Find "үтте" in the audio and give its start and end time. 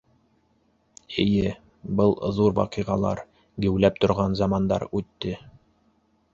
5.03-5.39